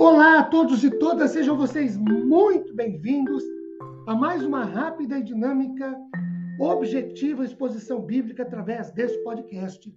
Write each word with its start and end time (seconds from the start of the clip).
Olá 0.00 0.38
a 0.38 0.44
todos 0.44 0.82
e 0.82 0.88
todas, 0.88 1.32
sejam 1.32 1.58
vocês 1.58 1.94
muito 1.98 2.74
bem-vindos 2.74 3.44
a 4.06 4.14
mais 4.14 4.42
uma 4.42 4.64
rápida 4.64 5.18
e 5.18 5.22
dinâmica, 5.22 5.94
objetiva 6.58 7.44
exposição 7.44 8.00
bíblica 8.00 8.42
através 8.42 8.90
desse 8.92 9.22
podcast 9.22 9.94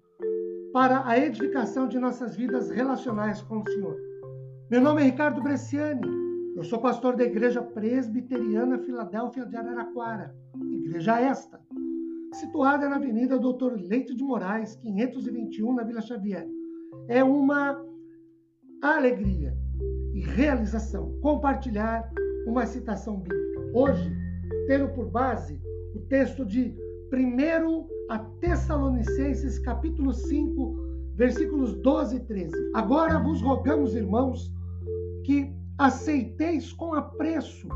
para 0.73 1.07
a 1.07 1.17
edificação 1.17 1.87
de 1.87 1.97
nossas 1.97 2.35
vidas 2.35 2.69
relacionais 2.69 3.41
com 3.43 3.59
o 3.61 3.65
Senhor. 3.65 3.95
Meu 4.69 4.81
nome 4.81 5.03
é 5.03 5.05
Ricardo 5.05 5.41
Bresciani, 5.41 6.05
eu 6.57 6.65
sou 6.65 6.81
pastor 6.81 7.15
da 7.15 7.23
Igreja 7.23 7.61
Presbiteriana 7.61 8.79
Filadélfia 8.79 9.45
de 9.45 9.55
Araraquara, 9.55 10.35
igreja 10.69 11.17
esta, 11.21 11.61
situada 12.33 12.89
na 12.89 12.97
Avenida 12.97 13.39
Doutor 13.39 13.79
Leite 13.79 14.13
de 14.13 14.23
Moraes, 14.25 14.75
521, 14.75 15.73
na 15.73 15.83
Vila 15.83 16.01
Xavier. 16.01 16.45
É 17.07 17.23
uma 17.23 17.81
alegria 18.81 19.62
e 20.13 20.19
realização 20.19 21.13
compartilhar 21.21 22.11
uma 22.45 22.65
citação 22.65 23.17
bíblica. 23.17 23.61
Hoje, 23.73 24.11
tendo 24.67 24.89
por 24.89 25.09
base 25.09 25.59
o 25.95 25.99
texto 25.99 26.45
de 26.45 26.75
1 27.11 27.87
a 28.09 28.19
Tessalonicenses, 28.19 29.59
capítulo 29.59 30.13
5, 30.13 30.75
versículos 31.15 31.73
12 31.81 32.17
e 32.17 32.19
13. 32.21 32.71
Agora 32.73 33.19
vos 33.19 33.41
rogamos, 33.41 33.95
irmãos, 33.95 34.51
que 35.23 35.51
aceiteis 35.77 36.71
com 36.73 36.93
apreço 36.93 37.67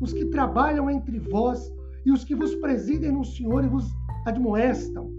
os 0.00 0.12
que 0.12 0.26
trabalham 0.26 0.90
entre 0.90 1.18
vós 1.18 1.72
e 2.04 2.10
os 2.10 2.24
que 2.24 2.34
vos 2.34 2.54
presidem 2.56 3.12
no 3.12 3.24
Senhor 3.24 3.64
e 3.64 3.68
vos 3.68 3.86
admoestam, 4.26 5.10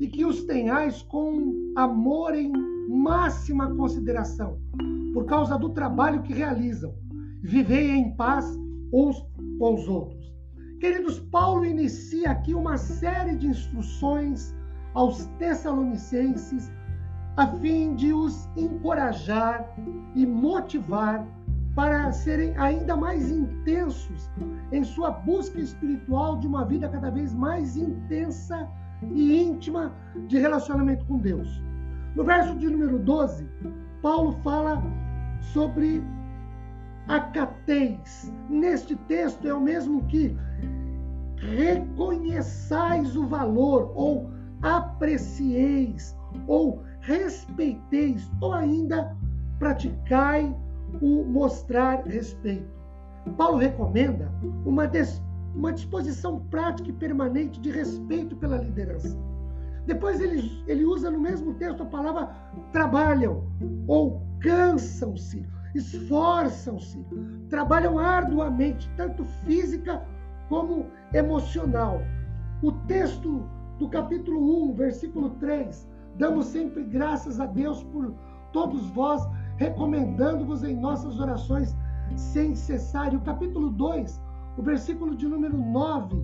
e 0.00 0.08
que 0.08 0.24
os 0.24 0.44
tenhais 0.44 1.02
com 1.02 1.72
amor 1.76 2.34
em 2.34 2.50
máxima 2.88 3.74
consideração, 3.74 4.58
por 5.12 5.26
causa 5.26 5.58
do 5.58 5.70
trabalho 5.70 6.22
que 6.22 6.32
realizam. 6.32 6.94
Vivei 7.42 7.90
em 7.90 8.14
paz 8.16 8.46
uns 8.92 9.24
com 9.58 9.74
os 9.74 9.88
outros. 9.88 10.32
Queridos, 10.80 11.18
Paulo 11.18 11.64
inicia 11.64 12.30
aqui 12.30 12.54
uma 12.54 12.76
série 12.76 13.36
de 13.36 13.46
instruções 13.46 14.54
aos 14.94 15.26
Tessalonicenses 15.38 16.70
a 17.36 17.46
fim 17.46 17.94
de 17.94 18.12
os 18.12 18.48
encorajar 18.56 19.74
e 20.14 20.26
motivar 20.26 21.26
para 21.74 22.12
serem 22.12 22.54
ainda 22.58 22.94
mais 22.94 23.30
intensos 23.30 24.30
em 24.70 24.84
sua 24.84 25.10
busca 25.10 25.58
espiritual 25.58 26.38
de 26.38 26.46
uma 26.46 26.64
vida 26.64 26.88
cada 26.88 27.10
vez 27.10 27.32
mais 27.32 27.76
intensa 27.76 28.68
e 29.10 29.42
íntima 29.42 29.92
de 30.28 30.38
relacionamento 30.38 31.04
com 31.06 31.18
Deus. 31.18 31.62
No 32.14 32.24
verso 32.24 32.54
de 32.56 32.68
número 32.68 32.98
12, 32.98 33.48
Paulo 34.02 34.32
fala 34.44 34.82
sobre 35.52 36.02
acateis. 37.08 38.32
Neste 38.48 38.96
texto 38.96 39.46
é 39.46 39.52
o 39.52 39.60
mesmo 39.60 40.04
que 40.06 40.36
reconheçais 41.36 43.16
o 43.16 43.26
valor, 43.26 43.92
ou 43.94 44.30
aprecieis, 44.62 46.16
ou 46.46 46.82
respeiteis, 47.00 48.30
ou 48.40 48.52
ainda 48.52 49.16
praticai 49.58 50.54
o 51.00 51.24
mostrar 51.24 52.04
respeito. 52.06 52.70
Paulo 53.36 53.58
recomenda 53.58 54.30
uma, 54.64 54.90
uma 55.54 55.72
disposição 55.72 56.40
prática 56.50 56.90
e 56.90 56.92
permanente 56.92 57.60
de 57.60 57.70
respeito 57.70 58.36
pela 58.36 58.56
liderança. 58.58 59.16
Depois 59.86 60.20
ele, 60.20 60.62
ele 60.66 60.84
usa 60.84 61.10
no 61.10 61.20
mesmo 61.20 61.54
texto 61.54 61.82
a 61.82 61.86
palavra 61.86 62.30
trabalham 62.70 63.44
ou 63.86 64.22
cansam-se, 64.42 65.46
esforçam-se, 65.74 67.04
trabalham 67.48 67.98
arduamente, 67.98 68.90
tanto 68.96 69.24
física 69.44 70.02
como 70.48 70.86
emocional. 71.14 72.00
O 72.62 72.72
texto 72.72 73.48
do 73.78 73.88
capítulo 73.88 74.70
1, 74.70 74.74
versículo 74.74 75.30
3, 75.30 75.88
damos 76.18 76.46
sempre 76.46 76.84
graças 76.84 77.40
a 77.40 77.46
Deus 77.46 77.82
por 77.84 78.14
todos 78.52 78.90
vós, 78.90 79.26
recomendando-vos 79.56 80.62
em 80.62 80.76
nossas 80.76 81.18
orações 81.18 81.74
sem 82.16 82.54
cessar. 82.54 83.12
E 83.12 83.16
o 83.16 83.20
capítulo 83.20 83.70
2, 83.70 84.20
o 84.58 84.62
versículo 84.62 85.16
de 85.16 85.26
número 85.26 85.56
9, 85.56 86.16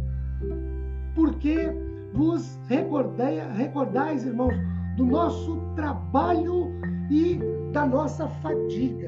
porque 1.15 1.73
vos 2.13 2.59
recordei, 2.69 3.41
recordais, 3.41 4.25
irmãos, 4.27 4.55
do 4.97 5.07
nosso 5.07 5.61
trabalho 5.75 6.69
e 7.11 7.39
da 7.79 7.87
nossa 7.87 8.27
fadiga. 8.43 9.07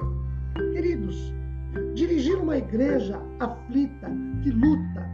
Queridos, 0.73 1.35
dirigir 1.93 2.37
uma 2.39 2.57
igreja 2.57 3.21
aflita, 3.41 4.09
que 4.45 4.51
luta, 4.53 5.11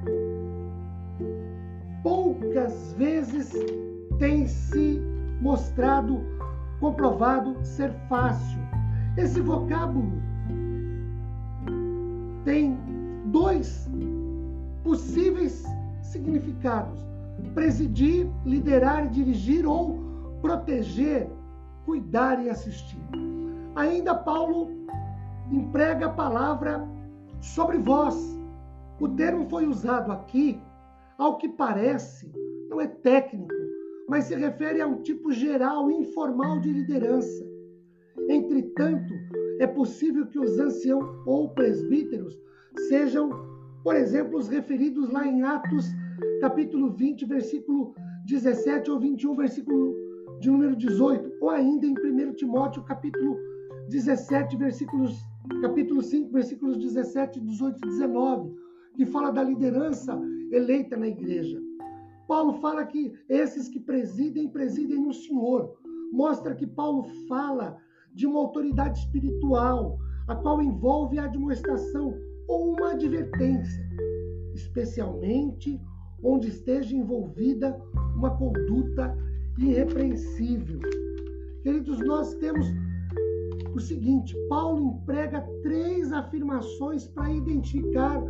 poucas 2.02 2.94
vezes 2.98 3.54
tem 4.18 4.46
se 4.46 5.00
mostrado, 5.40 6.20
comprovado 6.80 7.56
ser 7.64 7.90
fácil. 8.10 8.58
Esse 9.16 9.40
vocábulo 9.40 10.12
tem 12.44 12.78
dois 13.32 13.88
possíveis 14.84 15.64
significados: 16.02 17.00
presidir, 17.54 18.28
liderar, 18.44 19.08
dirigir 19.08 19.64
ou 19.66 19.98
proteger, 20.42 21.26
cuidar 21.86 22.44
e 22.44 22.50
assistir. 22.50 23.00
Ainda 23.76 24.14
Paulo 24.14 24.70
emprega 25.52 26.06
a 26.06 26.10
palavra 26.10 26.82
sobre 27.42 27.76
vós. 27.76 28.16
O 28.98 29.06
termo 29.06 29.46
foi 29.50 29.66
usado 29.66 30.10
aqui, 30.10 30.58
ao 31.18 31.36
que 31.36 31.46
parece, 31.46 32.32
não 32.70 32.80
é 32.80 32.86
técnico, 32.86 33.52
mas 34.08 34.24
se 34.24 34.34
refere 34.34 34.80
a 34.80 34.86
um 34.86 35.02
tipo 35.02 35.30
geral, 35.30 35.90
informal 35.90 36.58
de 36.58 36.72
liderança. 36.72 37.46
Entretanto, 38.30 39.12
é 39.60 39.66
possível 39.66 40.26
que 40.26 40.38
os 40.38 40.58
anciãos 40.58 41.06
ou 41.26 41.50
presbíteros 41.50 42.40
sejam, 42.88 43.28
por 43.84 43.94
exemplo, 43.94 44.38
os 44.38 44.48
referidos 44.48 45.10
lá 45.10 45.26
em 45.26 45.42
Atos, 45.42 45.84
capítulo 46.40 46.92
20, 46.92 47.26
versículo 47.26 47.94
17 48.26 48.90
ou 48.90 48.98
21, 48.98 49.36
versículo 49.36 49.94
de 50.40 50.50
número 50.50 50.74
18, 50.74 51.30
ou 51.42 51.50
ainda 51.50 51.86
em 51.86 51.92
1 51.92 52.32
Timóteo, 52.32 52.82
capítulo 52.82 53.36
17, 53.88 54.56
versículos, 54.56 55.16
capítulo 55.62 56.02
5, 56.02 56.32
versículos 56.32 56.76
17, 56.78 57.40
18 57.40 57.78
e 57.78 57.88
19, 57.88 58.54
que 58.94 59.06
fala 59.06 59.30
da 59.30 59.42
liderança 59.42 60.18
eleita 60.50 60.96
na 60.96 61.08
igreja. 61.08 61.60
Paulo 62.26 62.54
fala 62.54 62.84
que 62.84 63.12
esses 63.28 63.68
que 63.68 63.78
presidem, 63.78 64.48
presidem 64.48 65.00
no 65.00 65.12
Senhor. 65.12 65.76
Mostra 66.12 66.54
que 66.54 66.66
Paulo 66.66 67.04
fala 67.28 67.76
de 68.12 68.26
uma 68.26 68.40
autoridade 68.40 69.00
espiritual, 69.00 69.98
a 70.26 70.34
qual 70.34 70.60
envolve 70.60 71.18
a 71.18 71.24
admoestação 71.24 72.14
ou 72.48 72.72
uma 72.72 72.92
advertência, 72.92 73.88
especialmente 74.54 75.80
onde 76.22 76.48
esteja 76.48 76.96
envolvida 76.96 77.78
uma 78.16 78.36
conduta 78.36 79.16
irrepreensível. 79.58 80.80
Queridos, 81.62 81.98
nós 82.00 82.34
temos 82.36 82.66
o 83.76 83.80
seguinte: 83.80 84.34
Paulo 84.48 84.80
emprega 84.80 85.46
três 85.62 86.12
afirmações 86.12 87.06
para 87.06 87.30
identificar 87.30 88.22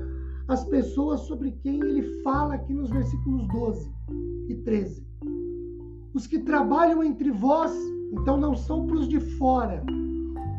as 0.48 0.64
pessoas 0.64 1.20
sobre 1.20 1.52
quem 1.62 1.80
ele 1.80 2.02
fala 2.22 2.54
aqui 2.54 2.72
nos 2.72 2.90
versículos 2.90 3.46
12 3.48 3.90
e 4.48 4.54
13. 4.56 5.06
Os 6.14 6.26
que 6.26 6.38
trabalham 6.38 7.02
entre 7.02 7.30
vós, 7.30 7.72
então 8.12 8.36
não 8.36 8.54
são 8.54 8.86
para 8.86 8.96
os 8.96 9.08
de 9.08 9.20
fora, 9.20 9.84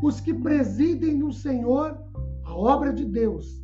os 0.04 0.20
que 0.20 0.34
presidem 0.34 1.18
no 1.18 1.32
Senhor 1.32 1.98
a 2.46 2.56
obra 2.56 2.94
de 2.94 3.06
Deus, 3.06 3.62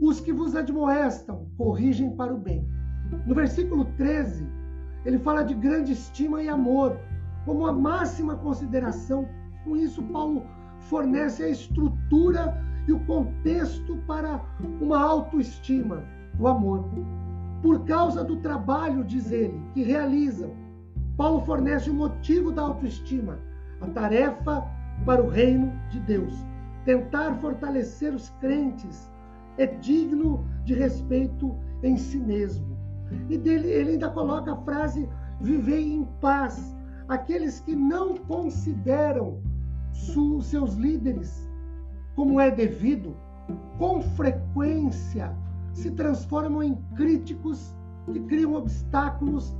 os 0.00 0.20
que 0.20 0.32
vos 0.32 0.54
admoestam, 0.54 1.46
corrigem 1.56 2.16
para 2.16 2.34
o 2.34 2.38
bem. 2.38 2.66
No 3.26 3.34
versículo 3.34 3.84
13, 3.96 4.46
ele 5.04 5.18
fala 5.18 5.42
de 5.42 5.54
grande 5.54 5.92
estima 5.92 6.42
e 6.42 6.48
amor, 6.48 6.98
como 7.44 7.66
a 7.66 7.72
máxima 7.72 8.36
consideração 8.36 9.26
com 9.70 9.76
isso, 9.76 10.02
Paulo 10.02 10.42
fornece 10.80 11.44
a 11.44 11.48
estrutura 11.48 12.60
e 12.88 12.92
o 12.92 12.98
contexto 13.04 13.96
para 14.04 14.44
uma 14.80 15.00
autoestima, 15.00 16.02
o 16.40 16.48
amor. 16.48 16.84
Por 17.62 17.84
causa 17.84 18.24
do 18.24 18.38
trabalho, 18.38 19.04
diz 19.04 19.30
ele, 19.30 19.62
que 19.72 19.84
realizam, 19.84 20.50
Paulo 21.16 21.42
fornece 21.42 21.88
o 21.88 21.94
motivo 21.94 22.50
da 22.50 22.62
autoestima, 22.62 23.38
a 23.80 23.86
tarefa 23.86 24.66
para 25.06 25.22
o 25.22 25.28
reino 25.28 25.72
de 25.88 26.00
Deus. 26.00 26.34
Tentar 26.84 27.36
fortalecer 27.36 28.12
os 28.12 28.30
crentes 28.40 29.08
é 29.56 29.66
digno 29.66 30.44
de 30.64 30.74
respeito 30.74 31.54
em 31.84 31.96
si 31.96 32.18
mesmo. 32.18 32.76
E 33.28 33.38
dele, 33.38 33.68
ele 33.68 33.92
ainda 33.92 34.10
coloca 34.10 34.52
a 34.52 34.56
frase: 34.62 35.08
vivei 35.40 35.92
em 35.92 36.04
paz. 36.20 36.76
Aqueles 37.08 37.60
que 37.60 37.76
não 37.76 38.16
consideram 38.16 39.40
seus 39.92 40.74
líderes 40.74 41.48
como 42.14 42.40
é 42.40 42.50
devido, 42.50 43.16
com 43.78 44.02
frequência 44.02 45.34
se 45.72 45.90
transformam 45.92 46.62
em 46.62 46.74
críticos 46.94 47.74
que 48.12 48.20
criam 48.20 48.54
obstáculos 48.54 49.54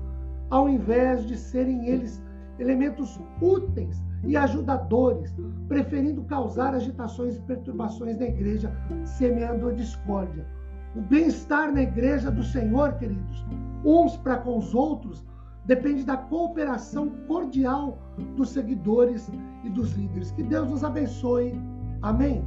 ao 0.50 0.68
invés 0.68 1.26
de 1.26 1.36
serem 1.36 1.86
eles 1.86 2.22
elementos 2.58 3.18
úteis 3.40 4.04
e 4.24 4.36
ajudadores, 4.36 5.34
preferindo 5.66 6.22
causar 6.24 6.74
agitações 6.74 7.36
e 7.36 7.40
perturbações 7.40 8.18
na 8.18 8.26
igreja, 8.26 8.70
semeando 9.04 9.68
a 9.68 9.72
discórdia. 9.72 10.46
O 10.94 11.00
bem-estar 11.00 11.72
na 11.72 11.82
igreja 11.82 12.30
do 12.30 12.42
Senhor, 12.42 12.94
queridos, 12.94 13.46
uns 13.84 14.16
para 14.18 14.36
com 14.36 14.58
os 14.58 14.74
outros, 14.74 15.24
depende 15.64 16.04
da 16.04 16.16
cooperação 16.16 17.10
cordial 17.26 17.98
dos 18.36 18.50
seguidores 18.50 19.30
e 19.64 19.68
dos 19.68 19.92
líderes. 19.92 20.30
Que 20.32 20.42
Deus 20.42 20.70
nos 20.70 20.84
abençoe. 20.84 21.54
Amém. 22.02 22.44